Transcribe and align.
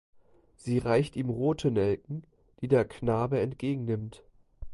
Sie 0.55 0.79
reicht 0.79 1.15
ihm 1.15 1.29
rote 1.29 1.69
Nelken, 1.69 2.23
die 2.59 2.67
der 2.67 2.85
Knabe 2.85 3.39
entgegennimmt. 3.39 4.23